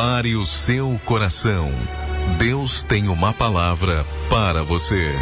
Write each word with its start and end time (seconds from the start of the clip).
Prepare 0.00 0.34
o 0.34 0.46
seu 0.46 0.98
coração. 1.04 1.70
Deus 2.38 2.82
tem 2.82 3.06
uma 3.06 3.34
palavra 3.34 4.06
para 4.30 4.62
você. 4.62 5.12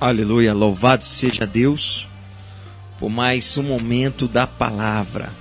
Aleluia, 0.00 0.54
louvado 0.54 1.04
seja 1.04 1.44
Deus 1.44 2.08
por 3.00 3.10
mais 3.10 3.58
um 3.58 3.64
momento 3.64 4.28
da 4.28 4.46
palavra. 4.46 5.32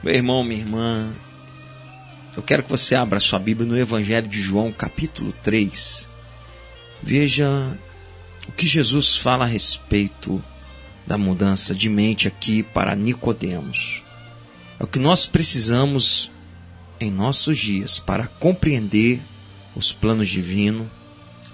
Meu 0.00 0.14
irmão, 0.14 0.44
minha 0.44 0.60
irmã, 0.60 1.12
eu 2.36 2.42
quero 2.44 2.62
que 2.62 2.70
você 2.70 2.94
abra 2.94 3.18
sua 3.18 3.40
Bíblia 3.40 3.68
no 3.68 3.76
Evangelho 3.76 4.28
de 4.28 4.40
João, 4.40 4.70
capítulo 4.70 5.32
3. 5.42 6.08
Veja 7.02 7.76
o 8.46 8.52
que 8.52 8.64
Jesus 8.64 9.16
fala 9.16 9.44
a 9.44 9.48
respeito 9.48 10.40
da 11.04 11.18
mudança 11.18 11.74
de 11.74 11.88
mente 11.88 12.28
aqui 12.28 12.62
para 12.62 12.94
Nicodemos. 12.94 14.04
É 14.78 14.84
o 14.84 14.86
que 14.86 15.00
nós 15.00 15.26
precisamos 15.26 16.30
em 17.00 17.10
nossos 17.10 17.58
dias 17.58 17.98
para 17.98 18.26
compreender 18.26 19.20
os 19.74 19.92
planos 19.92 20.28
divinos, 20.28 20.86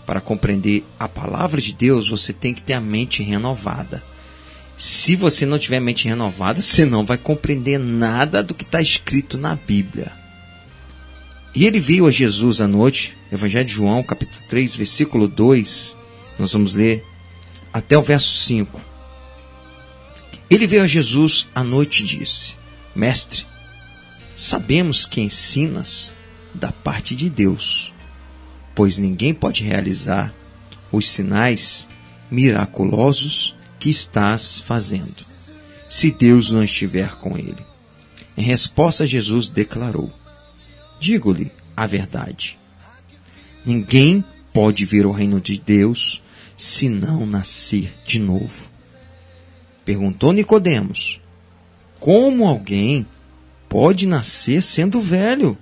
para 0.04 0.20
compreender 0.20 0.84
a 0.98 1.08
palavra 1.08 1.60
de 1.60 1.72
Deus, 1.72 2.08
você 2.08 2.32
tem 2.32 2.52
que 2.52 2.62
ter 2.62 2.72
a 2.74 2.80
mente 2.80 3.22
renovada. 3.22 4.02
Se 4.76 5.16
você 5.16 5.46
não 5.46 5.58
tiver 5.58 5.78
a 5.78 5.80
mente 5.80 6.06
renovada, 6.06 6.60
você 6.60 6.84
não 6.84 7.04
vai 7.04 7.16
compreender 7.16 7.78
nada 7.78 8.42
do 8.42 8.54
que 8.54 8.64
está 8.64 8.80
escrito 8.80 9.38
na 9.38 9.56
Bíblia. 9.56 10.12
E 11.54 11.64
ele 11.66 11.80
veio 11.80 12.06
a 12.06 12.10
Jesus 12.10 12.60
à 12.60 12.68
noite, 12.68 13.16
Evangelho 13.32 13.64
de 13.64 13.72
João, 13.72 14.02
capítulo 14.02 14.44
3, 14.48 14.76
versículo 14.76 15.26
2, 15.26 15.96
nós 16.38 16.52
vamos 16.52 16.74
ler 16.74 17.02
até 17.72 17.96
o 17.96 18.02
verso 18.02 18.36
5. 18.44 18.80
Ele 20.50 20.66
veio 20.66 20.82
a 20.82 20.86
Jesus 20.86 21.48
à 21.54 21.64
noite 21.64 22.02
e 22.02 22.06
disse: 22.06 22.54
Mestre, 22.94 23.46
sabemos 24.36 25.06
que 25.06 25.20
ensinas 25.22 26.14
da 26.54 26.70
parte 26.70 27.16
de 27.16 27.30
Deus, 27.30 27.92
pois 28.74 28.98
ninguém 28.98 29.32
pode 29.32 29.64
realizar 29.64 30.32
os 30.92 31.08
sinais 31.08 31.88
miraculosos 32.30 33.56
que 33.80 33.88
estás 33.88 34.58
fazendo, 34.58 35.24
se 35.88 36.10
Deus 36.10 36.50
não 36.50 36.62
estiver 36.62 37.14
com 37.16 37.38
ele. 37.38 37.64
Em 38.36 38.42
resposta, 38.42 39.06
Jesus 39.06 39.48
declarou: 39.48 40.12
Digo-lhe 41.00 41.50
a 41.74 41.86
verdade. 41.86 42.58
Ninguém 43.64 44.24
pode 44.52 44.84
ver 44.84 45.06
o 45.06 45.12
reino 45.12 45.40
de 45.40 45.58
Deus 45.58 46.22
se 46.56 46.88
não 46.88 47.26
nascer 47.26 47.92
de 48.04 48.18
novo. 48.18 48.70
Perguntou 49.84 50.32
Nicodemos: 50.32 51.20
Como 51.98 52.46
alguém 52.46 53.06
pode 53.68 54.06
nascer 54.06 54.62
sendo 54.62 55.00
velho? 55.00 55.56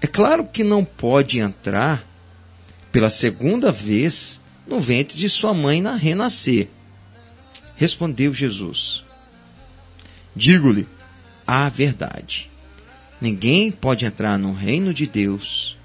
É 0.00 0.06
claro 0.06 0.44
que 0.44 0.64
não 0.64 0.84
pode 0.84 1.38
entrar 1.38 2.04
pela 2.90 3.10
segunda 3.10 3.70
vez 3.70 4.40
no 4.66 4.80
ventre 4.80 5.16
de 5.16 5.28
sua 5.28 5.52
mãe 5.52 5.82
na 5.82 5.94
renascer. 5.94 6.68
Respondeu 7.76 8.32
Jesus: 8.32 9.04
Digo-lhe 10.34 10.86
a 11.46 11.68
verdade. 11.68 12.50
Ninguém 13.20 13.70
pode 13.70 14.04
entrar 14.04 14.38
no 14.38 14.52
reino 14.52 14.94
de 14.94 15.06
Deus 15.06 15.76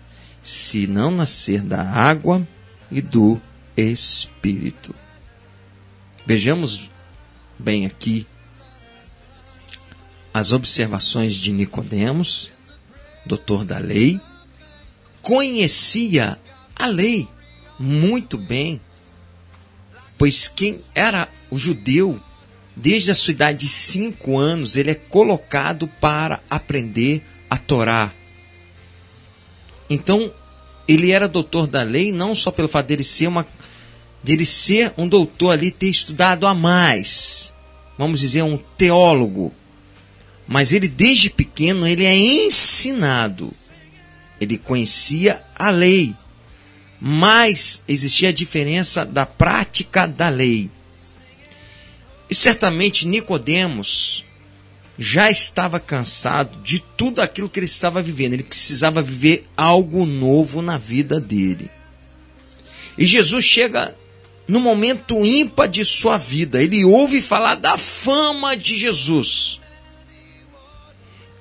se 0.42 0.88
não 0.88 1.12
nascer 1.12 1.62
da 1.62 1.82
água 1.82 2.48
e 2.92 3.02
do 3.02 3.42
Espírito. 3.76 4.96
Vejamos 6.26 6.90
bem 7.60 7.86
aqui 7.86 8.26
as 10.36 10.52
observações 10.52 11.34
de 11.34 11.50
Nicodemos, 11.54 12.52
doutor 13.26 13.64
da 13.64 13.78
lei, 13.78 14.20
conhecia 15.22 16.38
a 16.76 16.88
lei 16.88 17.26
muito 17.80 18.38
bem, 18.38 18.82
pois 20.18 20.50
quem 20.50 20.82
era 20.94 21.30
o 21.50 21.58
judeu, 21.58 22.20
desde 22.76 23.12
a 23.12 23.16
sua 23.16 23.32
idade 23.32 23.60
de 23.60 23.70
cinco 23.70 24.38
anos, 24.38 24.76
ele 24.76 24.92
é 24.92 24.96
colocado 24.96 25.88
para 26.02 26.42
aprender 26.50 27.26
a 27.50 27.58
Torá. 27.58 28.12
Então, 29.90 30.30
ele 30.86 31.12
era 31.12 31.30
doutor 31.30 31.66
da 31.66 31.82
lei, 31.82 32.12
não 32.12 32.36
só 32.36 32.52
pelo 32.52 32.68
fato 32.68 32.88
dele 32.88 33.06
ser 33.06 33.28
uma 33.28 33.48
dele 34.22 34.46
ser 34.46 34.94
um 34.98 35.08
doutor 35.08 35.52
ali, 35.52 35.72
ter 35.72 35.88
estudado 35.88 36.46
a 36.46 36.54
mais, 36.54 37.54
vamos 37.98 38.20
dizer, 38.20 38.42
um 38.42 38.58
teólogo. 38.58 39.54
Mas 40.48 40.72
ele, 40.72 40.88
desde 40.88 41.30
pequeno, 41.30 41.88
ele 41.88 42.06
é 42.06 42.16
ensinado. 42.16 43.52
Ele 44.40 44.58
conhecia 44.58 45.42
a 45.56 45.70
lei, 45.70 46.14
mas 47.00 47.84
existia 47.88 48.30
a 48.30 48.34
diferença 48.34 49.06
da 49.06 49.26
prática 49.26 50.06
da 50.06 50.30
lei. 50.30 50.70
E 52.30 52.36
certamente 52.36 53.08
Nicodemos 53.08 54.24
já 54.98 55.30
estava 55.30 55.80
cansado 55.80 56.62
de 56.64 56.80
tudo 56.80 57.22
aquilo 57.22 57.50
que 57.50 57.60
ele 57.60 57.66
estava 57.66 58.02
vivendo. 58.02 58.34
Ele 58.34 58.44
precisava 58.44 59.02
viver 59.02 59.48
algo 59.56 60.06
novo 60.06 60.62
na 60.62 60.78
vida 60.78 61.20
dele. 61.20 61.70
E 62.98 63.06
Jesus 63.06 63.44
chega 63.44 63.96
no 64.48 64.60
momento 64.60 65.26
ímpar 65.26 65.68
de 65.68 65.84
sua 65.84 66.18
vida. 66.18 66.62
Ele 66.62 66.86
ouve 66.86 67.22
falar 67.22 67.56
da 67.56 67.78
fama 67.78 68.56
de 68.56 68.78
Jesus. 68.78 69.60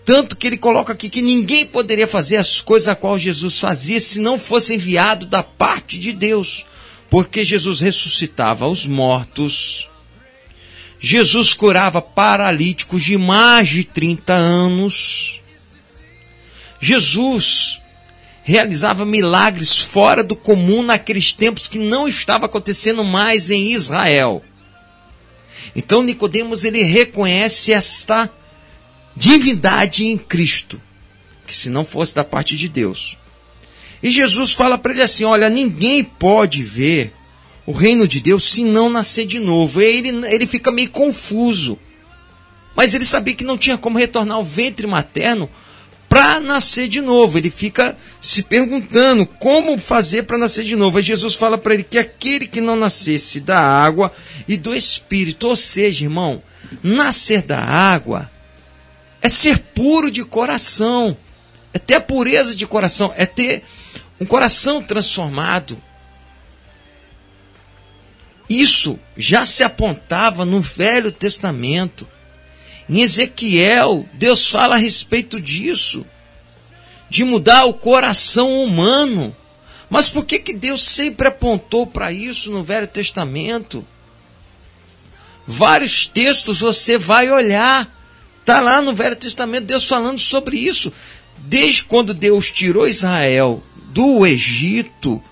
Tanto 0.04 0.36
que 0.36 0.46
ele 0.46 0.58
coloca 0.58 0.92
aqui 0.92 1.08
que 1.08 1.22
ninguém 1.22 1.64
poderia 1.64 2.06
fazer 2.06 2.36
as 2.36 2.60
coisas 2.60 2.88
a 2.88 2.94
qual 2.94 3.18
Jesus 3.18 3.58
fazia 3.58 4.00
se 4.00 4.20
não 4.20 4.38
fosse 4.38 4.74
enviado 4.74 5.24
da 5.24 5.42
parte 5.42 5.98
de 5.98 6.12
Deus. 6.12 6.66
Porque 7.08 7.44
Jesus 7.44 7.80
ressuscitava 7.80 8.68
os 8.68 8.86
mortos. 8.86 9.88
Jesus 11.00 11.54
curava 11.54 12.02
paralíticos 12.02 13.02
de 13.02 13.16
mais 13.16 13.68
de 13.68 13.84
30 13.84 14.34
anos. 14.34 15.40
Jesus 16.80 17.80
realizava 18.42 19.06
milagres 19.06 19.78
fora 19.78 20.22
do 20.22 20.36
comum 20.36 20.82
naqueles 20.82 21.32
tempos 21.32 21.66
que 21.66 21.78
não 21.78 22.06
estava 22.06 22.44
acontecendo 22.44 23.02
mais 23.02 23.48
em 23.50 23.72
Israel. 23.72 24.44
Então 25.74 26.02
Nicodemos 26.02 26.62
ele 26.62 26.82
reconhece 26.82 27.72
esta 27.72 28.30
divindade 29.16 30.04
em 30.04 30.18
Cristo, 30.18 30.80
que 31.46 31.54
se 31.54 31.68
não 31.68 31.84
fosse 31.84 32.14
da 32.14 32.24
parte 32.24 32.56
de 32.56 32.68
Deus. 32.68 33.16
E 34.02 34.10
Jesus 34.10 34.52
fala 34.52 34.76
para 34.76 34.92
ele 34.92 35.02
assim: 35.02 35.24
"Olha, 35.24 35.48
ninguém 35.48 36.02
pode 36.02 36.62
ver 36.62 37.12
o 37.66 37.72
reino 37.72 38.06
de 38.06 38.20
Deus 38.20 38.50
se 38.50 38.64
não 38.64 38.90
nascer 38.90 39.26
de 39.26 39.38
novo". 39.38 39.80
E 39.80 39.84
ele 39.84 40.08
ele 40.26 40.46
fica 40.46 40.70
meio 40.70 40.90
confuso. 40.90 41.78
Mas 42.76 42.92
ele 42.92 43.04
sabia 43.04 43.34
que 43.34 43.44
não 43.44 43.56
tinha 43.56 43.78
como 43.78 43.98
retornar 43.98 44.36
ao 44.36 44.44
ventre 44.44 44.86
materno 44.86 45.48
para 46.08 46.40
nascer 46.40 46.88
de 46.88 47.00
novo. 47.00 47.38
Ele 47.38 47.50
fica 47.50 47.96
se 48.20 48.42
perguntando 48.42 49.24
como 49.24 49.78
fazer 49.78 50.24
para 50.24 50.38
nascer 50.38 50.64
de 50.64 50.74
novo. 50.74 50.98
Aí 50.98 51.04
Jesus 51.04 51.34
fala 51.34 51.56
para 51.56 51.74
ele 51.74 51.84
que 51.84 51.98
aquele 51.98 52.46
que 52.46 52.60
não 52.60 52.76
nascesse 52.76 53.40
da 53.40 53.60
água 53.60 54.12
e 54.48 54.56
do 54.56 54.74
espírito, 54.74 55.48
ou 55.48 55.56
seja, 55.56 56.04
irmão, 56.04 56.42
nascer 56.82 57.42
da 57.42 57.60
água 57.60 58.30
é 59.24 59.28
ser 59.30 59.58
puro 59.58 60.10
de 60.10 60.22
coração, 60.22 61.16
é 61.72 61.78
ter 61.78 61.94
a 61.94 62.00
pureza 62.00 62.54
de 62.54 62.66
coração, 62.66 63.10
é 63.16 63.24
ter 63.24 63.64
um 64.20 64.26
coração 64.26 64.82
transformado. 64.82 65.78
Isso 68.50 69.00
já 69.16 69.46
se 69.46 69.64
apontava 69.64 70.44
no 70.44 70.60
Velho 70.60 71.10
Testamento. 71.10 72.06
Em 72.86 73.00
Ezequiel, 73.00 74.06
Deus 74.12 74.46
fala 74.46 74.74
a 74.74 74.78
respeito 74.78 75.40
disso, 75.40 76.04
de 77.08 77.24
mudar 77.24 77.64
o 77.64 77.72
coração 77.72 78.62
humano. 78.62 79.34
Mas 79.88 80.10
por 80.10 80.26
que, 80.26 80.38
que 80.38 80.52
Deus 80.52 80.84
sempre 80.84 81.28
apontou 81.28 81.86
para 81.86 82.12
isso 82.12 82.50
no 82.50 82.62
Velho 82.62 82.86
Testamento? 82.86 83.86
Vários 85.46 86.04
textos 86.04 86.60
você 86.60 86.98
vai 86.98 87.30
olhar, 87.30 87.90
está 88.44 88.60
lá 88.60 88.82
no 88.82 88.94
Velho 88.94 89.16
Testamento 89.16 89.64
Deus 89.64 89.88
falando 89.88 90.18
sobre 90.18 90.58
isso. 90.58 90.92
Desde 91.38 91.82
quando 91.82 92.12
Deus 92.12 92.50
tirou 92.50 92.86
Israel 92.86 93.62
do 93.90 94.26
Egito, 94.26 95.22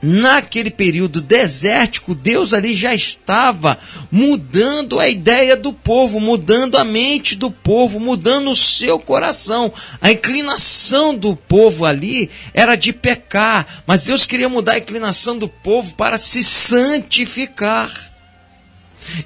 naquele 0.00 0.70
período 0.70 1.20
desértico, 1.20 2.14
Deus 2.14 2.54
ali 2.54 2.74
já 2.74 2.94
estava 2.94 3.76
mudando 4.10 5.00
a 5.00 5.08
ideia 5.08 5.56
do 5.56 5.72
povo, 5.72 6.20
mudando 6.20 6.78
a 6.78 6.84
mente 6.84 7.34
do 7.34 7.50
povo, 7.50 7.98
mudando 7.98 8.50
o 8.50 8.56
seu 8.56 9.00
coração. 9.00 9.72
A 10.00 10.12
inclinação 10.12 11.16
do 11.16 11.34
povo 11.34 11.84
ali 11.84 12.30
era 12.54 12.76
de 12.76 12.92
pecar, 12.92 13.82
mas 13.84 14.04
Deus 14.04 14.26
queria 14.26 14.48
mudar 14.48 14.74
a 14.74 14.78
inclinação 14.78 15.36
do 15.36 15.48
povo 15.48 15.94
para 15.96 16.16
se 16.16 16.44
santificar. 16.44 18.07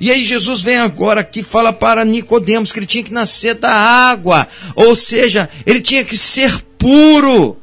E 0.01 0.11
aí 0.11 0.25
Jesus 0.25 0.61
vem 0.61 0.77
agora 0.77 1.21
aqui 1.21 1.41
e 1.41 1.45
fala 1.45 1.73
para 1.73 2.05
Nicodemos 2.05 2.73
que 2.73 2.79
ele 2.79 2.87
tinha 2.87 3.05
que 3.05 3.13
nascer 3.13 3.55
da 3.55 3.73
água, 3.73 4.47
ou 4.75 4.95
seja, 4.95 5.49
ele 5.67 5.81
tinha 5.81 6.05
que 6.05 6.17
ser 6.17 6.63
puro, 6.79 7.57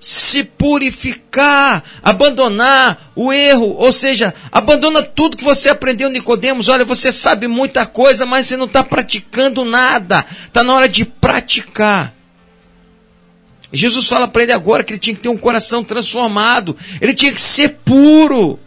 se 0.00 0.44
purificar, 0.44 1.82
abandonar 2.02 3.10
o 3.16 3.32
erro, 3.32 3.74
ou 3.78 3.92
seja, 3.92 4.34
abandona 4.52 5.02
tudo 5.02 5.36
que 5.36 5.44
você 5.44 5.68
aprendeu 5.68 6.08
Nicodemos. 6.08 6.68
Olha, 6.68 6.84
você 6.84 7.10
sabe 7.10 7.48
muita 7.48 7.84
coisa, 7.86 8.24
mas 8.24 8.46
você 8.46 8.56
não 8.56 8.66
está 8.66 8.84
praticando 8.84 9.64
nada. 9.64 10.24
Está 10.46 10.62
na 10.62 10.74
hora 10.74 10.88
de 10.88 11.04
praticar. 11.04 12.14
Jesus 13.72 14.06
fala 14.06 14.26
para 14.26 14.42
ele 14.42 14.52
agora 14.52 14.82
que 14.82 14.92
ele 14.92 15.00
tinha 15.00 15.14
que 15.14 15.22
ter 15.22 15.28
um 15.28 15.36
coração 15.36 15.84
transformado, 15.84 16.76
ele 17.00 17.12
tinha 17.12 17.32
que 17.32 17.40
ser 17.40 17.78
puro. 17.84 18.58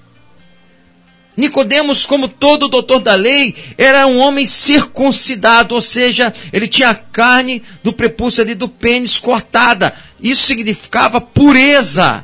Nicodemos, 1.41 2.05
como 2.05 2.27
todo 2.27 2.67
doutor 2.67 2.99
da 2.99 3.15
lei, 3.15 3.55
era 3.75 4.05
um 4.05 4.19
homem 4.19 4.45
circuncidado, 4.45 5.73
ou 5.73 5.81
seja, 5.81 6.31
ele 6.53 6.67
tinha 6.67 6.91
a 6.91 6.95
carne 6.95 7.63
do 7.83 7.91
prepúcio 7.91 8.43
ali 8.43 8.53
do 8.53 8.69
pênis 8.69 9.17
cortada. 9.17 9.91
Isso 10.21 10.43
significava 10.43 11.19
pureza. 11.19 12.23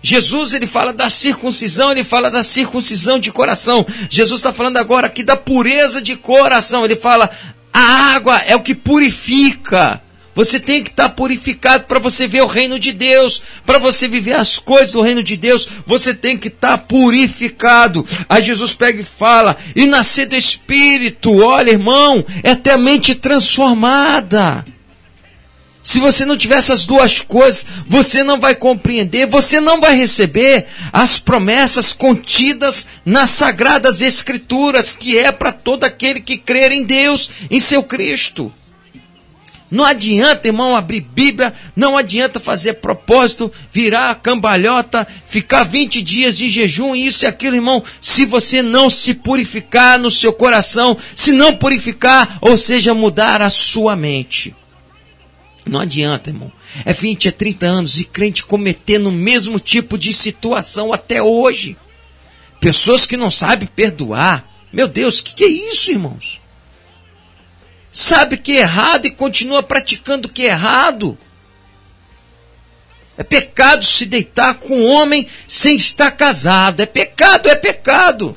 Jesus 0.00 0.54
ele 0.54 0.66
fala 0.66 0.92
da 0.92 1.10
circuncisão, 1.10 1.90
ele 1.90 2.04
fala 2.04 2.30
da 2.30 2.44
circuncisão 2.44 3.18
de 3.18 3.32
coração. 3.32 3.84
Jesus 4.08 4.38
está 4.38 4.52
falando 4.52 4.76
agora 4.76 5.08
aqui 5.08 5.24
da 5.24 5.36
pureza 5.36 6.00
de 6.00 6.14
coração. 6.14 6.84
Ele 6.84 6.94
fala 6.94 7.28
a 7.72 8.14
água 8.14 8.38
é 8.46 8.54
o 8.54 8.60
que 8.60 8.76
purifica. 8.76 10.00
Você 10.34 10.58
tem 10.58 10.82
que 10.82 10.90
estar 10.90 11.10
purificado 11.10 11.84
para 11.84 12.00
você 12.00 12.26
ver 12.26 12.42
o 12.42 12.46
reino 12.46 12.78
de 12.78 12.92
Deus, 12.92 13.40
para 13.64 13.78
você 13.78 14.08
viver 14.08 14.34
as 14.34 14.58
coisas 14.58 14.92
do 14.92 15.00
reino 15.00 15.22
de 15.22 15.36
Deus. 15.36 15.68
Você 15.86 16.12
tem 16.12 16.36
que 16.36 16.48
estar 16.48 16.78
purificado. 16.78 18.06
Aí 18.28 18.42
Jesus 18.42 18.74
pega 18.74 19.00
e 19.00 19.04
fala: 19.04 19.56
e 19.76 19.86
nascer 19.86 20.26
do 20.26 20.34
Espírito, 20.34 21.38
olha, 21.38 21.70
irmão, 21.70 22.24
é 22.42 22.50
até 22.50 22.72
a 22.72 22.78
mente 22.78 23.14
transformada. 23.14 24.64
Se 25.84 26.00
você 26.00 26.24
não 26.24 26.34
tiver 26.34 26.56
essas 26.56 26.86
duas 26.86 27.20
coisas, 27.20 27.66
você 27.86 28.24
não 28.24 28.40
vai 28.40 28.54
compreender, 28.54 29.26
você 29.26 29.60
não 29.60 29.82
vai 29.82 29.94
receber 29.94 30.64
as 30.90 31.18
promessas 31.18 31.92
contidas 31.92 32.86
nas 33.04 33.28
sagradas 33.28 34.00
escrituras, 34.00 34.92
que 34.92 35.18
é 35.18 35.30
para 35.30 35.52
todo 35.52 35.84
aquele 35.84 36.20
que 36.20 36.38
crer 36.38 36.72
em 36.72 36.84
Deus, 36.84 37.30
em 37.50 37.60
seu 37.60 37.82
Cristo. 37.82 38.50
Não 39.74 39.84
adianta, 39.84 40.46
irmão, 40.46 40.76
abrir 40.76 41.00
Bíblia, 41.00 41.52
não 41.74 41.98
adianta 41.98 42.38
fazer 42.38 42.74
propósito, 42.74 43.50
virar 43.72 44.14
cambalhota, 44.14 45.04
ficar 45.26 45.64
20 45.64 46.00
dias 46.00 46.38
de 46.38 46.48
jejum, 46.48 46.94
isso 46.94 47.24
e 47.24 47.26
aquilo, 47.26 47.56
irmão, 47.56 47.82
se 48.00 48.24
você 48.24 48.62
não 48.62 48.88
se 48.88 49.14
purificar 49.14 49.98
no 49.98 50.12
seu 50.12 50.32
coração, 50.32 50.96
se 51.16 51.32
não 51.32 51.56
purificar, 51.56 52.38
ou 52.40 52.56
seja, 52.56 52.94
mudar 52.94 53.42
a 53.42 53.50
sua 53.50 53.96
mente. 53.96 54.54
Não 55.66 55.80
adianta, 55.80 56.30
irmão. 56.30 56.52
É 56.84 56.92
20, 56.92 57.26
é 57.26 57.30
30 57.32 57.66
anos 57.66 57.98
e 57.98 58.04
crente 58.04 58.44
cometendo 58.44 59.08
o 59.08 59.12
mesmo 59.12 59.58
tipo 59.58 59.98
de 59.98 60.12
situação 60.12 60.92
até 60.92 61.20
hoje. 61.20 61.76
Pessoas 62.60 63.06
que 63.06 63.16
não 63.16 63.28
sabem 63.28 63.66
perdoar. 63.66 64.48
Meu 64.72 64.86
Deus, 64.86 65.18
o 65.18 65.24
que, 65.24 65.34
que 65.34 65.42
é 65.42 65.48
isso, 65.48 65.90
irmãos? 65.90 66.43
Sabe 67.94 68.36
que 68.36 68.56
é 68.56 68.62
errado 68.62 69.06
e 69.06 69.12
continua 69.12 69.62
praticando 69.62 70.28
o 70.28 70.30
que 70.30 70.42
é 70.42 70.50
errado. 70.50 71.16
É 73.16 73.22
pecado 73.22 73.84
se 73.84 74.04
deitar 74.04 74.54
com 74.54 74.76
um 74.76 74.90
homem 74.90 75.28
sem 75.46 75.76
estar 75.76 76.10
casado. 76.10 76.80
É 76.80 76.86
pecado, 76.86 77.48
é 77.48 77.54
pecado. 77.54 78.36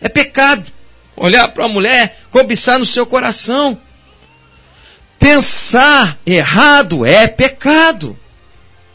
É 0.00 0.08
pecado 0.08 0.72
olhar 1.16 1.46
para 1.48 1.66
uma 1.66 1.72
mulher, 1.72 2.20
cobiçar 2.32 2.80
no 2.80 2.86
seu 2.86 3.06
coração. 3.06 3.80
Pensar 5.20 6.18
errado 6.26 7.06
é 7.06 7.28
pecado. 7.28 8.18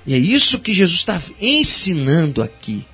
E 0.06 0.14
é 0.14 0.18
isso 0.18 0.60
que 0.60 0.74
Jesus 0.74 1.00
está 1.00 1.22
ensinando 1.40 2.44
aqui. 2.44 2.86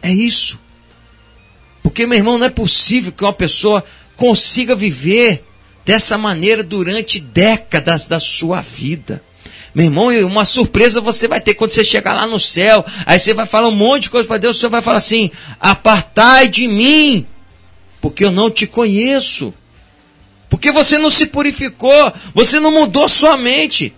É 0.00 0.12
isso. 0.12 0.60
Porque, 1.82 2.06
meu 2.06 2.18
irmão, 2.18 2.38
não 2.38 2.46
é 2.46 2.50
possível 2.50 3.10
que 3.10 3.24
uma 3.24 3.32
pessoa 3.32 3.84
consiga 4.16 4.74
viver 4.74 5.44
dessa 5.84 6.16
maneira 6.16 6.62
durante 6.62 7.20
décadas 7.20 8.06
da 8.06 8.18
sua 8.18 8.60
vida. 8.60 9.22
Meu 9.74 9.86
irmão, 9.86 10.08
uma 10.26 10.44
surpresa 10.44 11.00
você 11.00 11.26
vai 11.26 11.40
ter 11.40 11.54
quando 11.54 11.70
você 11.70 11.82
chegar 11.82 12.14
lá 12.14 12.26
no 12.26 12.38
céu. 12.38 12.84
Aí 13.04 13.18
você 13.18 13.34
vai 13.34 13.44
falar 13.44 13.68
um 13.68 13.74
monte 13.74 14.04
de 14.04 14.10
coisa 14.10 14.26
para 14.26 14.38
Deus. 14.38 14.58
Senhor 14.58 14.70
vai 14.70 14.80
falar 14.80 14.98
assim: 14.98 15.30
Apartai 15.58 16.46
de 16.46 16.68
mim, 16.68 17.26
porque 18.00 18.24
eu 18.24 18.30
não 18.30 18.50
te 18.50 18.66
conheço. 18.66 19.52
Porque 20.48 20.70
você 20.70 20.96
não 20.96 21.10
se 21.10 21.26
purificou, 21.26 22.12
você 22.32 22.60
não 22.60 22.70
mudou 22.70 23.08
sua 23.08 23.36
mente. 23.36 23.92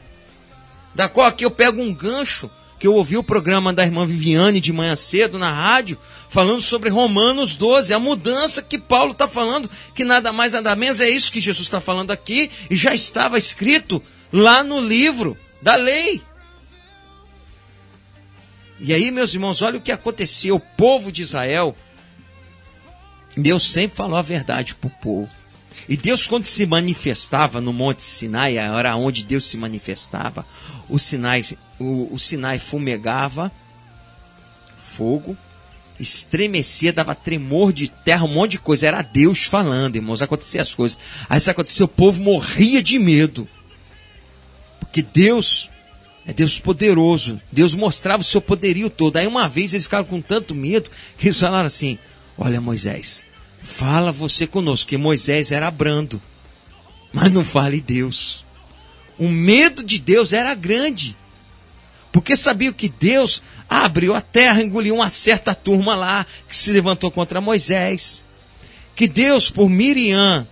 Da 0.94 1.06
qual 1.06 1.26
aqui 1.26 1.44
eu 1.44 1.50
pego 1.50 1.82
um 1.82 1.92
gancho, 1.92 2.50
que 2.78 2.87
eu 2.87 2.94
ouvi 2.94 3.17
o 3.17 3.23
programa 3.23 3.73
da 3.73 3.84
irmã 3.84 4.06
Viviane 4.06 4.61
de 4.61 4.73
manhã 4.73 4.94
cedo 4.94 5.38
na 5.38 5.52
rádio 5.52 5.99
falando 6.28 6.61
sobre 6.61 6.90
Romanos 6.90 7.56
12, 7.56 7.94
a 7.94 7.99
mudança 7.99 8.61
que 8.62 8.78
Paulo 8.78 9.12
está 9.12 9.26
falando, 9.26 9.70
que 9.94 10.05
nada 10.05 10.32
mais 10.32 10.52
nada 10.52 10.76
menos 10.76 11.00
é 11.00 11.08
isso 11.08 11.32
que 11.32 11.40
Jesus 11.40 11.67
está 11.67 11.81
falando 11.81 12.11
aqui, 12.11 12.50
e 12.69 12.76
já 12.76 12.94
estava 12.94 13.38
escrito 13.38 14.02
lá 14.32 14.62
no 14.62 14.81
livro 14.81 15.37
da 15.62 15.75
lei. 15.76 16.20
E 18.78 18.93
aí, 18.93 19.11
meus 19.11 19.32
irmãos, 19.32 19.62
olha 19.62 19.78
o 19.78 19.81
que 19.81 19.90
aconteceu. 19.90 20.56
O 20.56 20.61
povo 20.61 21.11
de 21.11 21.23
Israel, 21.23 21.75
Deus 23.34 23.70
sempre 23.70 23.96
falou 23.96 24.19
a 24.19 24.23
verdade 24.23 24.75
para 24.75 24.88
o 24.88 25.02
povo. 25.02 25.32
E 25.88 25.96
Deus, 25.96 26.26
quando 26.26 26.46
se 26.46 26.67
manifestava 26.67 27.61
no 27.61 27.73
Monte 27.73 28.02
Sinai, 28.02 28.58
era 28.58 28.96
onde 28.96 29.25
Deus 29.25 29.49
se 29.49 29.56
manifestava, 29.56 30.44
o 30.88 30.98
Sinai, 30.98 31.42
o, 31.78 32.14
o 32.14 32.18
Sinai 32.18 32.58
fumegava 32.58 33.50
fogo, 34.76 35.36
estremecia, 36.00 36.92
dava 36.92 37.14
tremor 37.14 37.72
de 37.72 37.88
terra, 37.88 38.24
um 38.24 38.32
monte 38.32 38.52
de 38.52 38.58
coisa. 38.58 38.86
Era 38.86 39.02
Deus 39.02 39.44
falando, 39.44 39.96
irmãos, 39.96 40.22
acontecia 40.22 40.62
as 40.62 40.74
coisas. 40.74 40.98
Aí 41.28 41.38
isso 41.38 41.50
aconteceu, 41.50 41.84
o 41.84 41.88
povo 41.88 42.22
morria 42.22 42.82
de 42.82 42.98
medo. 42.98 43.48
Porque 44.80 45.02
Deus 45.02 45.68
é 46.26 46.32
Deus 46.32 46.58
poderoso. 46.58 47.40
Deus 47.52 47.74
mostrava 47.74 48.22
o 48.22 48.24
seu 48.24 48.40
poderio 48.40 48.88
todo. 48.88 49.16
Aí 49.16 49.26
uma 49.26 49.48
vez 49.48 49.74
eles 49.74 49.84
ficaram 49.84 50.04
com 50.04 50.20
tanto 50.20 50.54
medo 50.54 50.90
que 51.18 51.26
eles 51.26 51.38
falaram 51.38 51.66
assim: 51.66 51.98
Olha, 52.38 52.60
Moisés, 52.60 53.22
fala 53.62 54.10
você 54.10 54.46
conosco, 54.46 54.88
que 54.88 54.96
Moisés 54.96 55.52
era 55.52 55.70
brando, 55.70 56.20
mas 57.12 57.30
não 57.30 57.44
fale 57.44 57.80
Deus. 57.80 58.45
O 59.18 59.28
medo 59.28 59.82
de 59.82 59.99
Deus 59.99 60.32
era 60.32 60.54
grande. 60.54 61.16
Porque 62.12 62.37
sabia 62.37 62.73
que 62.73 62.88
Deus 62.88 63.42
abriu 63.68 64.14
a 64.14 64.20
terra, 64.20 64.62
engoliu 64.62 64.94
uma 64.94 65.11
certa 65.11 65.54
turma 65.54 65.94
lá 65.94 66.26
que 66.49 66.56
se 66.56 66.70
levantou 66.70 67.11
contra 67.11 67.40
Moisés. 67.40 68.23
Que 68.94 69.06
Deus, 69.06 69.50
por 69.50 69.68
Miriam 69.68 70.46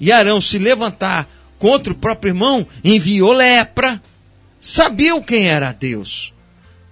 e 0.00 0.12
Arão 0.12 0.40
se 0.40 0.58
levantar 0.58 1.28
contra 1.58 1.92
o 1.92 1.96
próprio 1.96 2.30
irmão, 2.30 2.66
enviou 2.84 3.32
lepra. 3.32 4.00
Sabiam 4.60 5.20
quem 5.22 5.48
era 5.48 5.72
Deus. 5.72 6.32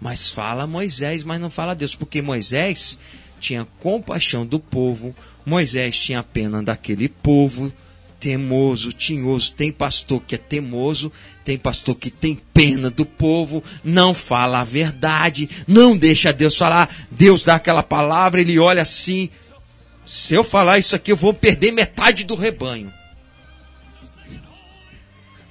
Mas 0.01 0.31
fala 0.31 0.67
Moisés, 0.67 1.25
mas 1.25 1.41
não 1.41 1.51
fala 1.51 1.75
Deus, 1.75 1.95
porque 1.95 2.21
Moisés 2.21 2.99
tinha 3.41 3.67
compaixão 3.81 4.45
do 4.45 4.59
povo, 4.59 5.15
Moisés 5.45 5.97
tinha 5.97 6.23
pena 6.23 6.63
daquele 6.63 7.09
povo, 7.09 7.73
temoso, 8.27 8.93
tinhoso. 8.93 9.55
Tem 9.55 9.71
pastor 9.71 10.21
que 10.21 10.35
é 10.35 10.39
temoso, 10.39 11.13
tem 11.45 11.57
pastor 11.57 11.95
que 11.95 12.11
tem 12.11 12.35
pena 12.53 12.91
do 12.91 13.07
povo, 13.07 13.63
não 13.85 14.13
fala 14.13 14.59
a 14.59 14.65
verdade, 14.65 15.49
não 15.65 15.97
deixa 15.97 16.33
Deus 16.33 16.57
falar. 16.57 16.93
Deus 17.09 17.45
dá 17.45 17.55
aquela 17.55 17.85
palavra, 17.85 18.41
ele 18.41 18.59
olha 18.59 18.83
assim. 18.83 19.31
Se 20.05 20.35
eu 20.35 20.43
falar 20.43 20.81
isso 20.81 20.97
aqui, 20.97 21.13
eu 21.13 21.17
vou 21.17 21.33
perder 21.33 21.71
metade 21.71 22.25
do 22.25 22.35
rebanho. 22.35 22.93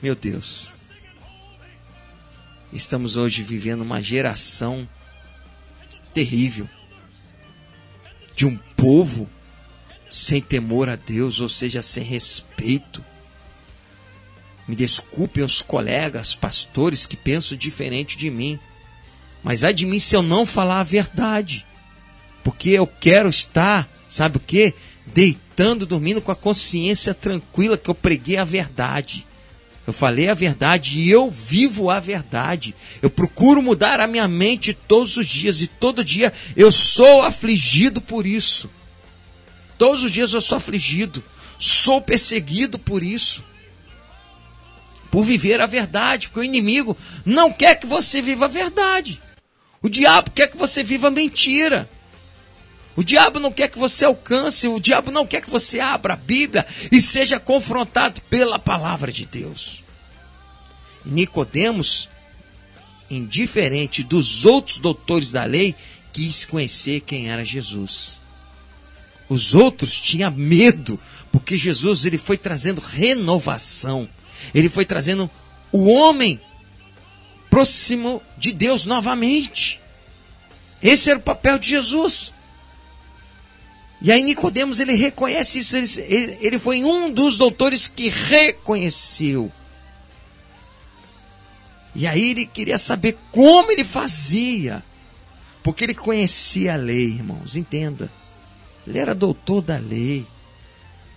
Meu 0.04 0.14
Deus. 0.14 0.70
Estamos 2.74 3.16
hoje 3.16 3.42
vivendo 3.42 3.84
uma 3.84 4.02
geração 4.02 4.86
terrível 6.14 6.68
de 8.36 8.46
um 8.46 8.58
povo 8.76 9.30
sem 10.16 10.40
temor 10.40 10.88
a 10.88 10.96
Deus, 10.96 11.42
ou 11.42 11.50
seja, 11.50 11.82
sem 11.82 12.02
respeito. 12.02 13.04
Me 14.66 14.74
desculpem 14.74 15.44
os 15.44 15.62
colegas, 15.62 16.34
pastores 16.34 17.06
que 17.06 17.18
pensam 17.18 17.58
diferente 17.58 18.18
de 18.18 18.30
mim, 18.30 18.58
mas 19.44 19.62
ai 19.66 19.74
de 19.74 19.86
mim 19.86 20.00
se 20.00 20.16
eu 20.16 20.24
não 20.24 20.46
falar 20.46 20.80
a 20.80 20.84
verdade, 20.84 21.66
porque 22.46 22.70
eu 22.70 22.88
quero 22.88 23.28
estar, 23.28 23.90
sabe 24.08 24.38
o 24.38 24.40
que? 24.40 24.74
Deitando, 25.06 25.86
dormindo 25.86 26.22
com 26.22 26.32
a 26.32 26.36
consciência 26.36 27.14
tranquila 27.14 27.78
que 27.78 27.90
eu 27.90 27.94
preguei 27.94 28.38
a 28.38 28.46
verdade. 28.46 29.26
Eu 29.86 29.92
falei 29.92 30.30
a 30.30 30.34
verdade 30.34 30.98
e 30.98 31.12
eu 31.12 31.30
vivo 31.30 31.90
a 31.90 32.00
verdade. 32.00 32.74
Eu 33.02 33.10
procuro 33.10 33.62
mudar 33.62 34.00
a 34.00 34.08
minha 34.08 34.30
mente 34.30 34.74
todos 34.74 35.18
os 35.18 35.28
dias 35.28 35.62
e 35.62 35.68
todo 35.68 36.06
dia 36.06 36.32
eu 36.56 36.72
sou 36.72 37.22
afligido 37.22 38.00
por 38.00 38.26
isso. 38.26 38.70
Todos 39.78 40.04
os 40.04 40.12
dias 40.12 40.34
eu 40.34 40.42
sou 40.42 40.58
afligido, 40.58 41.24
sou 41.60 42.02
perseguido 42.02 42.80
por 42.80 43.04
isso. 43.04 43.44
Por 45.12 45.24
viver 45.24 45.62
a 45.62 45.66
verdade, 45.66 46.28
porque 46.28 46.42
o 46.42 46.44
inimigo 46.44 46.98
não 47.26 47.52
quer 47.52 47.76
que 47.76 47.88
você 47.88 48.22
viva 48.22 48.46
a 48.46 48.50
verdade. 48.50 49.22
O 49.82 49.90
diabo 49.90 50.32
quer 50.32 50.48
que 50.48 50.58
você 50.58 50.84
viva 50.84 51.08
a 51.08 51.12
mentira. 51.12 51.90
O 52.96 53.04
diabo 53.04 53.40
não 53.40 53.52
quer 53.52 53.70
que 53.70 53.78
você 53.78 54.06
alcance, 54.06 54.68
o 54.68 54.80
diabo 54.80 55.12
não 55.12 55.28
quer 55.28 55.42
que 55.42 55.50
você 55.50 55.80
abra 55.80 56.14
a 56.14 56.18
Bíblia 56.18 56.66
e 56.92 57.02
seja 57.02 57.40
confrontado 57.40 58.22
pela 58.22 58.58
palavra 58.58 59.12
de 59.12 59.26
Deus. 59.26 59.84
Nicodemos, 61.06 62.10
indiferente 63.10 64.02
dos 64.02 64.46
outros 64.46 64.80
doutores 64.80 65.32
da 65.32 65.44
lei, 65.44 65.76
quis 66.14 66.46
conhecer 66.46 67.02
quem 67.02 67.30
era 67.30 67.44
Jesus. 67.44 68.22
Os 69.28 69.56
outros 69.56 70.00
tinham 70.00 70.32
medo, 70.32 71.00
porque 71.32 71.58
Jesus 71.58 72.06
ele 72.06 72.18
foi 72.18 72.38
trazendo 72.38 72.82
renovação. 72.82 74.08
Ele 74.54 74.70
foi 74.70 74.86
trazendo 74.86 75.30
o 75.72 75.90
homem 75.90 76.40
próximo 77.50 78.22
de 78.38 78.52
Deus 78.52 78.86
novamente. 78.86 79.80
Esse 80.82 81.10
era 81.10 81.20
o 81.20 81.24
papel 81.24 81.58
de 81.58 81.70
Jesus. 81.70 82.34
E 84.02 84.12
aí 84.12 84.22
Nicodemos 84.22 84.80
ele 84.80 84.94
reconhece 84.94 85.60
isso, 85.60 85.76
ele, 85.78 86.38
ele 86.42 86.60
foi 86.60 86.84
um 86.84 87.12
dos 87.12 87.38
doutores 87.38 87.88
que 87.88 88.10
reconheceu. 88.10 89.52
E 91.96 92.06
aí 92.06 92.32
ele 92.32 92.46
queria 92.46 92.78
saber 92.78 93.18
como 93.32 93.72
ele 93.72 93.84
fazia. 93.84 94.84
Porque 95.64 95.86
ele 95.86 95.96
conhecia 95.96 96.74
a 96.74 96.78
lei, 96.78 97.06
irmãos, 97.06 97.56
entenda. 97.56 98.12
Ele 98.88 99.00
era 99.00 99.16
doutor 99.16 99.62
da 99.62 99.78
lei. 99.78 100.26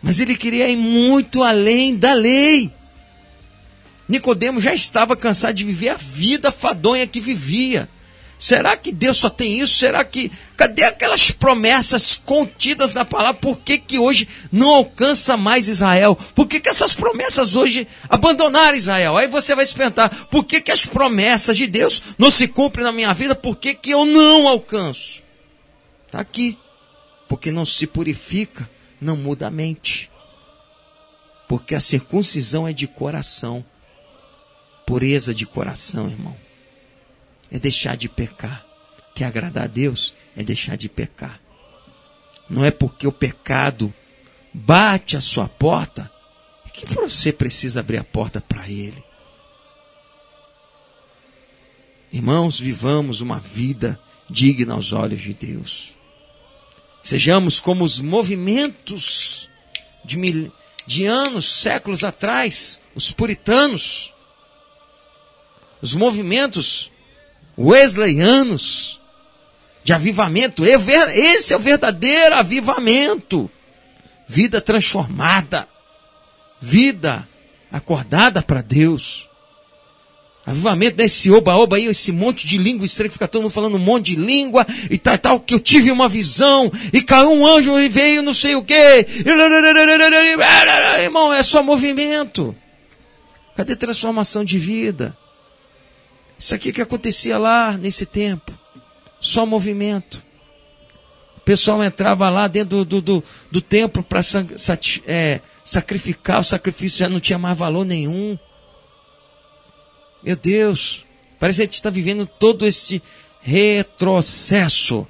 Mas 0.02 0.20
ele 0.20 0.36
queria 0.36 0.68
ir 0.68 0.76
muito 0.76 1.42
além 1.42 1.96
da 1.96 2.12
lei. 2.12 2.72
Nicodemo 4.08 4.60
já 4.60 4.74
estava 4.74 5.16
cansado 5.16 5.54
de 5.54 5.64
viver 5.64 5.90
a 5.90 5.96
vida 5.96 6.50
fadonha 6.50 7.06
que 7.06 7.20
vivia. 7.20 7.88
Será 8.38 8.76
que 8.76 8.92
Deus 8.92 9.16
só 9.16 9.28
tem 9.28 9.60
isso? 9.60 9.76
Será 9.76 10.04
que. 10.04 10.30
Cadê 10.56 10.84
aquelas 10.84 11.30
promessas 11.30 12.20
contidas 12.24 12.94
na 12.94 13.04
palavra? 13.04 13.40
Por 13.40 13.58
que, 13.58 13.78
que 13.78 13.98
hoje 13.98 14.28
não 14.52 14.70
alcança 14.70 15.36
mais 15.36 15.66
Israel? 15.66 16.16
Por 16.34 16.46
que, 16.46 16.60
que 16.60 16.68
essas 16.68 16.94
promessas 16.94 17.56
hoje 17.56 17.86
abandonaram 18.08 18.76
Israel? 18.76 19.16
Aí 19.16 19.26
você 19.26 19.56
vai 19.56 19.66
se 19.66 19.74
perguntar: 19.74 20.08
por 20.30 20.44
que, 20.44 20.60
que 20.60 20.70
as 20.70 20.86
promessas 20.86 21.56
de 21.56 21.66
Deus 21.66 22.00
não 22.16 22.30
se 22.30 22.46
cumprem 22.46 22.84
na 22.84 22.92
minha 22.92 23.12
vida? 23.12 23.34
Por 23.34 23.56
que, 23.56 23.74
que 23.74 23.90
eu 23.90 24.06
não 24.06 24.46
alcanço? 24.46 25.20
Está 26.06 26.20
aqui. 26.20 26.56
Porque 27.28 27.50
não 27.50 27.66
se 27.66 27.86
purifica, 27.86 28.68
não 29.00 29.16
muda 29.16 29.46
a 29.46 29.50
mente. 29.50 30.10
Porque 31.46 31.74
a 31.74 31.80
circuncisão 31.80 32.66
é 32.66 32.72
de 32.72 32.86
coração. 32.86 33.64
Pureza 34.86 35.34
de 35.34 35.44
coração, 35.44 36.08
irmão 36.08 36.36
é 37.50 37.58
deixar 37.58 37.96
de 37.96 38.08
pecar. 38.08 38.64
Que 39.14 39.24
agradar 39.24 39.64
a 39.64 39.66
Deus 39.68 40.14
é 40.36 40.42
deixar 40.42 40.76
de 40.76 40.88
pecar. 40.88 41.40
Não 42.48 42.64
é 42.64 42.70
porque 42.70 43.06
o 43.06 43.12
pecado 43.12 43.92
bate 44.52 45.16
a 45.16 45.20
sua 45.20 45.48
porta 45.48 46.10
que 46.72 46.86
você 46.94 47.32
precisa 47.32 47.80
abrir 47.80 47.96
a 47.96 48.04
porta 48.04 48.40
para 48.40 48.68
ele. 48.68 49.02
Irmãos, 52.12 52.60
vivamos 52.60 53.20
uma 53.20 53.40
vida 53.40 54.00
digna 54.30 54.74
aos 54.74 54.92
olhos 54.92 55.20
de 55.20 55.34
Deus. 55.34 55.97
Sejamos 57.08 57.58
como 57.58 57.84
os 57.84 58.00
movimentos 58.00 59.48
de, 60.04 60.18
mil, 60.18 60.52
de 60.86 61.06
anos, 61.06 61.50
séculos 61.50 62.04
atrás, 62.04 62.78
os 62.94 63.10
puritanos, 63.10 64.12
os 65.80 65.94
movimentos 65.94 66.92
wesleyanos 67.56 69.00
de 69.82 69.94
avivamento. 69.94 70.66
Esse 70.66 71.54
é 71.54 71.56
o 71.56 71.60
verdadeiro 71.60 72.34
avivamento. 72.34 73.50
Vida 74.28 74.60
transformada. 74.60 75.66
Vida 76.60 77.26
acordada 77.72 78.42
para 78.42 78.60
Deus. 78.60 79.27
Avivamento 80.48 80.96
desse 80.96 81.30
oba-oba 81.30 81.76
aí, 81.76 81.84
esse 81.84 82.10
monte 82.10 82.46
de 82.46 82.56
língua 82.56 82.86
estranha 82.86 83.10
que 83.10 83.12
fica 83.12 83.28
todo 83.28 83.42
mundo 83.42 83.52
falando 83.52 83.74
um 83.74 83.78
monte 83.78 84.14
de 84.14 84.16
língua 84.16 84.66
e 84.88 84.96
tal, 84.96 85.18
tal, 85.18 85.38
que 85.38 85.52
eu 85.52 85.60
tive 85.60 85.90
uma 85.90 86.08
visão 86.08 86.72
e 86.90 87.02
caiu 87.02 87.30
um 87.30 87.46
anjo 87.46 87.78
e 87.78 87.86
veio 87.86 88.22
não 88.22 88.32
sei 88.32 88.54
o 88.54 88.64
quê. 88.64 89.06
Irmão, 91.02 91.34
é 91.34 91.42
só 91.42 91.62
movimento. 91.62 92.56
Cadê 93.54 93.76
transformação 93.76 94.42
de 94.42 94.58
vida? 94.58 95.14
Isso 96.38 96.54
aqui 96.54 96.72
que 96.72 96.80
acontecia 96.80 97.36
lá 97.36 97.72
nesse 97.72 98.06
tempo. 98.06 98.50
Só 99.20 99.44
movimento. 99.44 100.22
O 101.36 101.40
pessoal 101.40 101.84
entrava 101.84 102.30
lá 102.30 102.48
dentro 102.48 102.84
do, 102.84 102.84
do, 102.86 103.02
do, 103.02 103.24
do 103.50 103.60
templo 103.60 104.02
para 104.02 104.22
é, 105.06 105.40
sacrificar, 105.62 106.40
o 106.40 106.44
sacrifício 106.44 107.00
já 107.00 107.08
não 107.10 107.20
tinha 107.20 107.38
mais 107.38 107.58
valor 107.58 107.84
nenhum. 107.84 108.38
Meu 110.22 110.36
Deus, 110.36 111.04
parece 111.38 111.58
que 111.58 111.62
a 111.62 111.64
gente 111.66 111.74
está 111.74 111.90
vivendo 111.90 112.26
todo 112.26 112.66
esse 112.66 113.02
retrocesso. 113.40 115.06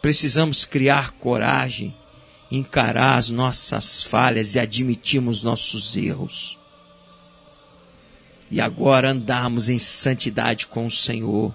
Precisamos 0.00 0.64
criar 0.64 1.12
coragem, 1.12 1.94
encarar 2.50 3.16
as 3.16 3.28
nossas 3.28 4.02
falhas 4.02 4.54
e 4.54 4.60
admitirmos 4.60 5.42
nossos 5.42 5.96
erros 5.96 6.58
e 8.50 8.60
agora 8.60 9.10
andarmos 9.10 9.68
em 9.68 9.78
santidade 9.78 10.66
com 10.66 10.86
o 10.86 10.90
Senhor. 10.90 11.54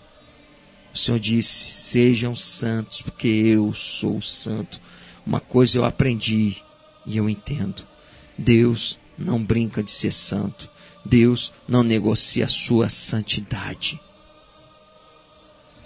O 0.93 0.97
Senhor 0.97 1.19
disse: 1.19 1.71
Sejam 1.71 2.35
santos, 2.35 3.01
porque 3.01 3.27
eu 3.27 3.73
sou 3.73 4.21
santo. 4.21 4.79
Uma 5.25 5.39
coisa 5.39 5.77
eu 5.77 5.85
aprendi 5.85 6.57
e 7.05 7.17
eu 7.17 7.29
entendo: 7.29 7.83
Deus 8.37 8.99
não 9.17 9.43
brinca 9.43 9.81
de 9.81 9.91
ser 9.91 10.13
santo. 10.13 10.69
Deus 11.05 11.51
não 11.67 11.83
negocia 11.83 12.45
a 12.45 12.49
sua 12.49 12.89
santidade. 12.89 13.99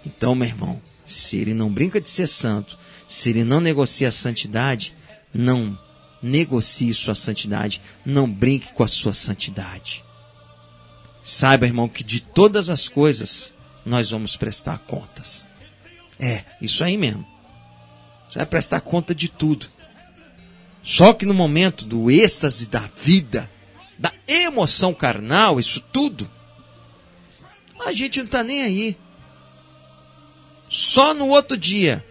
Então, 0.06 0.36
meu 0.36 0.48
irmão, 0.48 0.82
se 1.06 1.38
ele 1.38 1.54
não 1.54 1.72
brinca 1.72 2.00
de 2.00 2.10
ser 2.10 2.28
santo, 2.28 2.78
se 3.08 3.30
ele 3.30 3.44
não 3.44 3.60
negocia 3.60 4.08
a 4.08 4.12
santidade, 4.12 4.96
não 5.34 5.78
negocie 6.22 6.94
sua 6.94 7.16
santidade, 7.16 7.82
não 8.06 8.32
brinque 8.32 8.74
com 8.74 8.84
a 8.84 8.88
sua 8.88 9.14
santidade. 9.14 10.04
Saiba, 11.24 11.66
irmão, 11.66 11.90
que 11.90 12.04
de 12.04 12.22
todas 12.22 12.70
as 12.70 12.88
coisas 12.88 13.54
nós 13.86 14.10
vamos 14.10 14.36
prestar 14.38 14.78
contas. 14.80 15.50
É, 16.20 16.44
isso 16.62 16.84
aí 16.84 16.98
mesmo. 16.98 17.26
Você 18.30 18.40
vai 18.40 18.46
prestar 18.46 18.82
conta 18.82 19.14
de 19.14 19.28
tudo. 19.28 19.68
Só 20.84 21.14
que 21.14 21.26
no 21.26 21.34
momento 21.34 21.86
do 21.86 22.10
êxtase 22.10 22.68
da 22.68 22.90
vida, 22.96 23.50
da 23.98 24.14
emoção 24.28 24.94
carnal, 24.94 25.60
isso 25.60 25.82
tudo, 25.92 26.30
a 27.86 27.92
gente 27.92 28.20
não 28.20 28.26
está 28.26 28.44
nem 28.44 28.62
aí. 28.62 28.98
Só 30.70 31.14
no 31.14 31.28
outro 31.30 31.58
dia. 31.58 32.04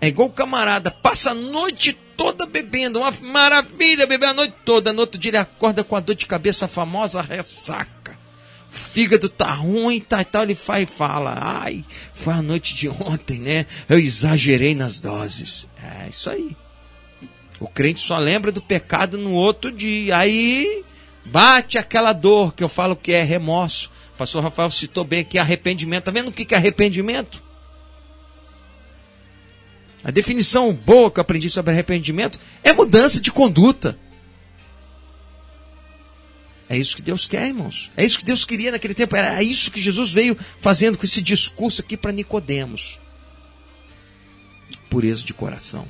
É 0.00 0.08
igual 0.08 0.28
o 0.28 0.32
camarada, 0.32 0.90
passa 0.90 1.30
a 1.30 1.34
noite 1.34 1.92
toda 2.16 2.46
bebendo, 2.46 3.00
uma 3.00 3.10
maravilha 3.22 4.06
beber 4.06 4.28
a 4.28 4.34
noite 4.34 4.54
toda. 4.64 4.92
No 4.92 5.00
outro 5.00 5.18
dia 5.18 5.30
ele 5.30 5.38
acorda 5.38 5.82
com 5.82 5.96
a 5.96 6.00
dor 6.00 6.14
de 6.14 6.26
cabeça, 6.26 6.66
a 6.66 6.68
famosa 6.68 7.22
ressaca 7.22 8.04
fígado 8.74 9.28
tá 9.28 9.52
ruim, 9.52 10.00
tá 10.00 10.20
e 10.20 10.24
tal, 10.24 10.42
ele 10.42 10.54
faz 10.54 10.82
e 10.82 10.92
fala, 10.92 11.36
ai, 11.40 11.84
foi 12.12 12.34
a 12.34 12.42
noite 12.42 12.74
de 12.74 12.88
ontem, 12.88 13.38
né? 13.38 13.66
Eu 13.88 13.98
exagerei 13.98 14.74
nas 14.74 15.00
doses. 15.00 15.68
É 15.80 16.08
isso 16.08 16.28
aí. 16.28 16.56
O 17.60 17.68
crente 17.68 18.00
só 18.00 18.18
lembra 18.18 18.50
do 18.50 18.60
pecado 18.60 19.16
no 19.16 19.32
outro 19.32 19.70
dia. 19.70 20.18
Aí 20.18 20.84
bate 21.24 21.78
aquela 21.78 22.12
dor 22.12 22.54
que 22.54 22.62
eu 22.62 22.68
falo 22.68 22.96
que 22.96 23.12
é 23.12 23.22
remorso. 23.22 23.90
O 24.14 24.18
pastor 24.18 24.42
Rafael 24.42 24.70
citou 24.70 25.04
bem 25.04 25.20
aqui 25.20 25.38
arrependimento. 25.38 26.04
Tá 26.04 26.10
vendo 26.10 26.28
o 26.28 26.32
que 26.32 26.54
é 26.54 26.56
arrependimento? 26.56 27.42
A 30.04 30.10
definição 30.10 30.72
boa 30.72 31.10
que 31.10 31.18
eu 31.18 31.22
aprendi 31.22 31.48
sobre 31.48 31.72
arrependimento 31.72 32.38
é 32.62 32.72
mudança 32.72 33.20
de 33.20 33.32
conduta. 33.32 33.98
É 36.68 36.76
isso 36.76 36.96
que 36.96 37.02
Deus 37.02 37.26
quer, 37.26 37.48
irmãos. 37.48 37.90
É 37.96 38.04
isso 38.04 38.18
que 38.18 38.24
Deus 38.24 38.44
queria 38.44 38.70
naquele 38.70 38.94
tempo. 38.94 39.16
Era 39.16 39.42
isso 39.42 39.70
que 39.70 39.80
Jesus 39.80 40.12
veio 40.12 40.36
fazendo 40.58 40.98
com 40.98 41.04
esse 41.04 41.22
discurso 41.22 41.80
aqui 41.80 41.96
para 41.96 42.12
Nicodemos. 42.12 42.98
Pureza 44.90 45.22
de 45.22 45.32
coração. 45.32 45.88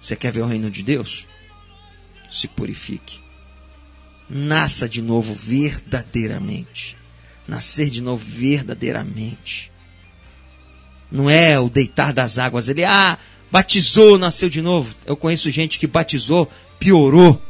Você 0.00 0.16
quer 0.16 0.32
ver 0.32 0.42
o 0.42 0.46
reino 0.46 0.70
de 0.70 0.82
Deus? 0.82 1.26
Se 2.30 2.48
purifique. 2.48 3.20
Nasça 4.34 4.88
de 4.88 5.02
novo 5.02 5.34
verdadeiramente. 5.34 6.96
Nascer 7.46 7.90
de 7.90 8.00
novo 8.00 8.24
verdadeiramente. 8.24 9.70
Não 11.10 11.28
é 11.28 11.60
o 11.60 11.68
deitar 11.68 12.14
das 12.14 12.38
águas. 12.38 12.66
Ele, 12.66 12.82
ah, 12.82 13.18
batizou, 13.50 14.16
nasceu 14.16 14.48
de 14.48 14.62
novo. 14.62 14.94
Eu 15.04 15.18
conheço 15.18 15.50
gente 15.50 15.78
que 15.78 15.86
batizou, 15.86 16.50
piorou. 16.78 17.42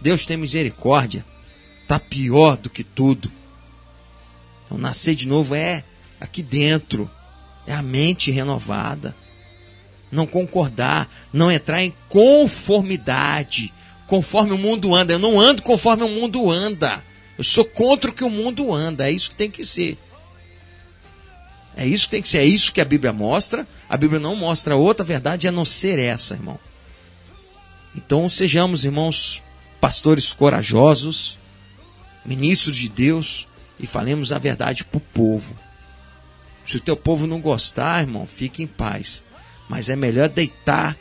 Deus 0.00 0.24
tem 0.24 0.38
misericórdia. 0.38 1.22
Tá 1.86 2.00
pior 2.00 2.56
do 2.56 2.70
que 2.70 2.82
tudo. 2.82 3.30
Então, 4.64 4.78
nascer 4.78 5.14
de 5.14 5.28
novo 5.28 5.54
é 5.54 5.84
aqui 6.18 6.42
dentro. 6.42 7.10
É 7.66 7.74
a 7.74 7.82
mente 7.82 8.30
renovada. 8.30 9.14
Não 10.10 10.26
concordar, 10.26 11.12
não 11.30 11.52
entrar 11.52 11.82
em 11.82 11.92
conformidade, 12.08 13.70
conforme 14.12 14.52
o 14.52 14.58
mundo 14.58 14.94
anda. 14.94 15.14
Eu 15.14 15.18
não 15.18 15.40
ando 15.40 15.62
conforme 15.62 16.02
o 16.02 16.08
mundo 16.08 16.50
anda. 16.50 17.02
Eu 17.38 17.42
sou 17.42 17.64
contra 17.64 18.10
o 18.10 18.12
que 18.12 18.22
o 18.22 18.28
mundo 18.28 18.70
anda. 18.70 19.08
É 19.08 19.10
isso 19.10 19.30
que 19.30 19.36
tem 19.36 19.50
que 19.50 19.64
ser. 19.64 19.96
É 21.74 21.86
isso 21.86 22.04
que 22.04 22.10
tem 22.10 22.20
que 22.20 22.28
ser. 22.28 22.40
É 22.40 22.44
isso 22.44 22.74
que 22.74 22.82
a 22.82 22.84
Bíblia 22.84 23.10
mostra. 23.10 23.66
A 23.88 23.96
Bíblia 23.96 24.20
não 24.20 24.36
mostra 24.36 24.76
outra 24.76 25.02
verdade 25.02 25.48
a 25.48 25.52
não 25.52 25.64
ser 25.64 25.98
essa, 25.98 26.34
irmão. 26.34 26.60
Então 27.96 28.28
sejamos, 28.28 28.84
irmãos, 28.84 29.42
pastores 29.80 30.34
corajosos, 30.34 31.38
ministros 32.22 32.76
de 32.76 32.90
Deus 32.90 33.48
e 33.80 33.86
falemos 33.86 34.30
a 34.30 34.36
verdade 34.36 34.84
para 34.84 34.98
o 34.98 35.00
povo. 35.00 35.56
Se 36.66 36.76
o 36.76 36.80
teu 36.80 36.98
povo 36.98 37.26
não 37.26 37.40
gostar, 37.40 38.02
irmão, 38.02 38.26
fique 38.26 38.62
em 38.62 38.66
paz. 38.66 39.24
Mas 39.70 39.88
é 39.88 39.96
melhor 39.96 40.28
deitar 40.28 40.98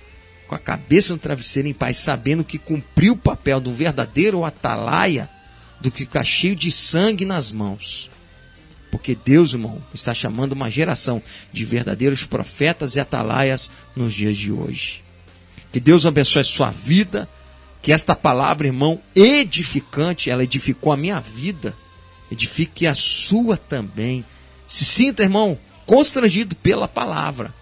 com 0.51 0.55
a 0.55 0.59
cabeça 0.59 1.13
no 1.13 1.19
travesseiro 1.19 1.69
em 1.69 1.73
paz, 1.73 1.95
sabendo 1.95 2.43
que 2.43 2.57
cumpriu 2.57 3.13
o 3.13 3.17
papel 3.17 3.61
do 3.61 3.73
verdadeiro 3.73 4.43
atalaia, 4.43 5.29
do 5.79 5.89
que 5.89 5.99
ficar 5.99 6.25
cheio 6.25 6.57
de 6.57 6.69
sangue 6.69 7.23
nas 7.23 7.53
mãos. 7.53 8.11
Porque 8.91 9.15
Deus, 9.15 9.53
irmão, 9.53 9.81
está 9.93 10.13
chamando 10.13 10.51
uma 10.51 10.69
geração 10.69 11.23
de 11.53 11.63
verdadeiros 11.63 12.25
profetas 12.25 12.97
e 12.97 12.99
atalaias 12.99 13.71
nos 13.95 14.13
dias 14.13 14.35
de 14.35 14.51
hoje. 14.51 15.01
Que 15.71 15.79
Deus 15.79 16.05
abençoe 16.05 16.41
a 16.41 16.43
sua 16.43 16.69
vida, 16.69 17.29
que 17.81 17.93
esta 17.93 18.13
palavra, 18.13 18.67
irmão, 18.67 19.01
edificante, 19.15 20.29
ela 20.29 20.43
edificou 20.43 20.91
a 20.91 20.97
minha 20.97 21.21
vida, 21.21 21.73
edifique 22.29 22.85
a 22.85 22.93
sua 22.93 23.55
também. 23.55 24.25
Se 24.67 24.83
sinta, 24.83 25.23
irmão, 25.23 25.57
constrangido 25.85 26.57
pela 26.57 26.89
palavra. 26.89 27.53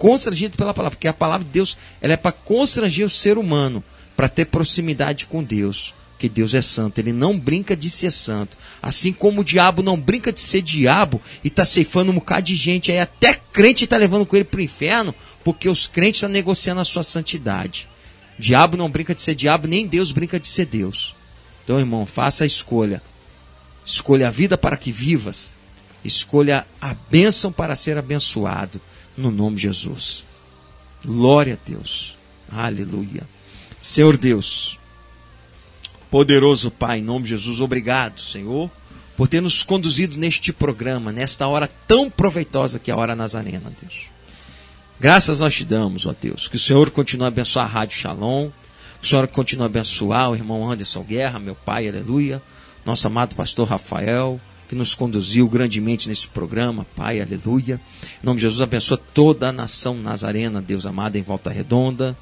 Constrangido 0.00 0.56
pela 0.56 0.72
palavra, 0.72 0.96
porque 0.96 1.06
a 1.06 1.12
palavra 1.12 1.44
de 1.44 1.52
Deus 1.52 1.76
ela 2.00 2.14
é 2.14 2.16
para 2.16 2.32
constranger 2.32 3.06
o 3.06 3.10
ser 3.10 3.36
humano, 3.36 3.84
para 4.16 4.30
ter 4.30 4.46
proximidade 4.46 5.26
com 5.26 5.44
Deus. 5.44 5.92
Que 6.18 6.26
Deus 6.26 6.54
é 6.54 6.62
santo, 6.62 6.98
ele 6.98 7.12
não 7.12 7.38
brinca 7.38 7.76
de 7.76 7.90
ser 7.90 8.10
santo. 8.10 8.56
Assim 8.82 9.12
como 9.12 9.42
o 9.42 9.44
diabo 9.44 9.82
não 9.82 10.00
brinca 10.00 10.32
de 10.32 10.40
ser 10.40 10.62
diabo 10.62 11.20
e 11.44 11.48
está 11.48 11.66
ceifando 11.66 12.10
um 12.10 12.14
bocado 12.14 12.46
de 12.46 12.54
gente 12.54 12.90
aí, 12.90 12.98
até 12.98 13.34
crente 13.34 13.84
está 13.84 13.98
levando 13.98 14.24
com 14.24 14.36
ele 14.36 14.46
para 14.46 14.58
o 14.58 14.62
inferno, 14.62 15.14
porque 15.44 15.68
os 15.68 15.86
crentes 15.86 16.16
estão 16.16 16.30
negociando 16.30 16.80
a 16.80 16.84
sua 16.84 17.02
santidade. 17.02 17.86
Diabo 18.38 18.78
não 18.78 18.90
brinca 18.90 19.14
de 19.14 19.20
ser 19.20 19.34
diabo, 19.34 19.68
nem 19.68 19.86
Deus 19.86 20.12
brinca 20.12 20.40
de 20.40 20.48
ser 20.48 20.64
Deus. 20.64 21.14
Então, 21.62 21.78
irmão, 21.78 22.06
faça 22.06 22.44
a 22.44 22.46
escolha. 22.46 23.02
Escolha 23.84 24.28
a 24.28 24.30
vida 24.30 24.56
para 24.56 24.78
que 24.78 24.90
vivas 24.90 25.52
Escolha 26.04 26.66
a 26.80 26.94
bênção 27.10 27.52
para 27.52 27.76
ser 27.76 27.98
abençoado, 27.98 28.80
no 29.16 29.30
nome 29.30 29.56
de 29.56 29.62
Jesus. 29.62 30.24
Glória 31.04 31.54
a 31.54 31.70
Deus. 31.70 32.16
Aleluia. 32.50 33.22
Senhor 33.78 34.16
Deus, 34.16 34.78
poderoso 36.10 36.70
Pai, 36.70 36.98
em 36.98 37.02
nome 37.02 37.24
de 37.24 37.30
Jesus, 37.30 37.60
obrigado, 37.60 38.20
Senhor, 38.20 38.70
por 39.16 39.28
ter 39.28 39.40
nos 39.40 39.62
conduzido 39.62 40.18
neste 40.18 40.52
programa, 40.52 41.12
nesta 41.12 41.46
hora 41.46 41.70
tão 41.86 42.10
proveitosa 42.10 42.78
que 42.78 42.90
é 42.90 42.94
a 42.94 42.96
hora 42.96 43.16
nazarena, 43.16 43.72
Deus. 43.80 44.10
Graças 45.00 45.40
nós 45.40 45.54
te 45.54 45.64
damos, 45.64 46.06
ó 46.06 46.14
Deus. 46.20 46.46
Que 46.46 46.56
o 46.56 46.60
Senhor 46.60 46.90
continue 46.90 47.24
a 47.24 47.28
abençoar 47.28 47.64
a 47.64 47.68
Rádio 47.68 47.96
Shalom. 47.96 48.50
Que 49.00 49.06
o 49.06 49.08
Senhor 49.08 49.26
continue 49.28 49.62
a 49.62 49.66
abençoar 49.66 50.30
o 50.30 50.34
irmão 50.34 50.70
Anderson 50.70 51.02
Guerra, 51.02 51.38
meu 51.38 51.54
pai, 51.54 51.88
aleluia. 51.88 52.42
Nosso 52.84 53.06
amado 53.06 53.34
pastor 53.34 53.66
Rafael 53.66 54.38
que 54.70 54.76
nos 54.76 54.94
conduziu 54.94 55.48
grandemente 55.48 56.08
nesse 56.08 56.28
programa, 56.28 56.86
Pai, 56.94 57.20
aleluia. 57.20 57.80
Em 58.22 58.24
nome 58.24 58.36
de 58.36 58.42
Jesus, 58.42 58.62
abençoa 58.62 58.96
toda 59.12 59.48
a 59.48 59.52
nação 59.52 59.96
nazarena, 59.96 60.62
Deus 60.62 60.86
amado, 60.86 61.16
em 61.16 61.22
volta 61.22 61.50
redonda, 61.50 62.16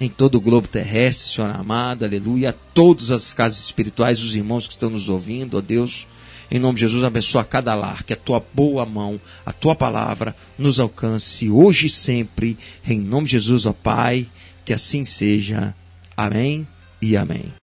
em 0.00 0.08
todo 0.08 0.36
o 0.36 0.40
globo 0.40 0.66
terrestre, 0.66 1.34
Senhor 1.34 1.50
amado, 1.50 2.06
aleluia. 2.06 2.56
Todas 2.72 3.10
as 3.10 3.34
casas 3.34 3.60
espirituais, 3.60 4.22
os 4.22 4.34
irmãos 4.34 4.66
que 4.66 4.72
estão 4.72 4.88
nos 4.88 5.10
ouvindo, 5.10 5.58
ó 5.58 5.60
Deus. 5.60 6.06
Em 6.50 6.58
nome 6.58 6.76
de 6.76 6.80
Jesus, 6.80 7.04
abençoa 7.04 7.44
cada 7.44 7.74
lar, 7.74 8.04
que 8.04 8.14
a 8.14 8.16
tua 8.16 8.42
boa 8.54 8.86
mão, 8.86 9.20
a 9.44 9.52
tua 9.52 9.74
palavra 9.74 10.34
nos 10.58 10.80
alcance 10.80 11.50
hoje 11.50 11.88
e 11.88 11.90
sempre. 11.90 12.56
Em 12.88 12.98
nome 12.98 13.26
de 13.26 13.32
Jesus, 13.32 13.66
ó 13.66 13.74
Pai, 13.74 14.26
que 14.64 14.72
assim 14.72 15.04
seja. 15.04 15.74
Amém 16.16 16.66
e 17.02 17.18
amém. 17.18 17.52